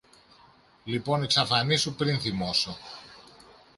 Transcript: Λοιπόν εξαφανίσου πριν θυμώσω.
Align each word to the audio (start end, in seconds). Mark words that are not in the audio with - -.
Λοιπόν 0.83 1.23
εξαφανίσου 1.23 1.93
πριν 1.95 2.19
θυμώσω. 2.19 2.77